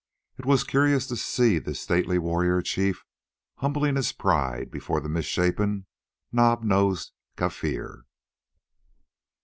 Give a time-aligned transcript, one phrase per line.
[0.39, 3.05] It was curious to see this stately warrior chief
[3.57, 5.85] humbling his pride before the misshapen,
[6.31, 8.05] knob nosed Kaffir.